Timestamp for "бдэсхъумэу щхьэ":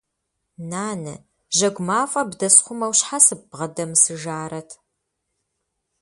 2.29-3.19